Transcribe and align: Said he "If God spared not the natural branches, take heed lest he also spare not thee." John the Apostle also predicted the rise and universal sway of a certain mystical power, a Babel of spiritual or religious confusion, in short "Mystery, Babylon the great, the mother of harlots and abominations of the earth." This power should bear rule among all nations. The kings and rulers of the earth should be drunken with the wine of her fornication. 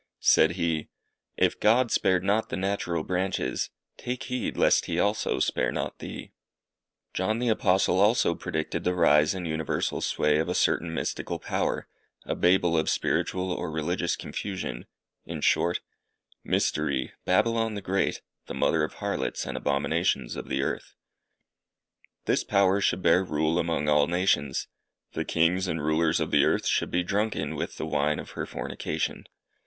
Said 0.19 0.53
he 0.53 0.89
"If 1.37 1.59
God 1.59 1.91
spared 1.91 2.23
not 2.23 2.49
the 2.49 2.57
natural 2.57 3.03
branches, 3.03 3.69
take 3.97 4.23
heed 4.23 4.57
lest 4.57 4.85
he 4.85 4.99
also 4.99 5.37
spare 5.39 5.71
not 5.71 5.99
thee." 5.99 6.31
John 7.13 7.37
the 7.37 7.49
Apostle 7.49 7.99
also 7.99 8.33
predicted 8.33 8.83
the 8.83 8.95
rise 8.95 9.35
and 9.35 9.47
universal 9.47 10.01
sway 10.01 10.39
of 10.39 10.49
a 10.49 10.55
certain 10.55 10.91
mystical 10.91 11.37
power, 11.37 11.87
a 12.25 12.33
Babel 12.33 12.75
of 12.79 12.89
spiritual 12.89 13.51
or 13.51 13.69
religious 13.69 14.15
confusion, 14.15 14.87
in 15.27 15.39
short 15.39 15.81
"Mystery, 16.43 17.13
Babylon 17.25 17.75
the 17.75 17.81
great, 17.83 18.21
the 18.47 18.55
mother 18.55 18.83
of 18.83 18.93
harlots 18.93 19.45
and 19.45 19.55
abominations 19.55 20.35
of 20.35 20.47
the 20.49 20.63
earth." 20.63 20.95
This 22.25 22.43
power 22.43 22.81
should 22.81 23.03
bear 23.03 23.23
rule 23.23 23.59
among 23.59 23.87
all 23.87 24.07
nations. 24.07 24.67
The 25.11 25.25
kings 25.25 25.67
and 25.67 25.79
rulers 25.79 26.19
of 26.19 26.31
the 26.31 26.43
earth 26.43 26.65
should 26.65 26.89
be 26.89 27.03
drunken 27.03 27.53
with 27.53 27.77
the 27.77 27.85
wine 27.85 28.17
of 28.17 28.31
her 28.31 28.47
fornication. 28.47 29.27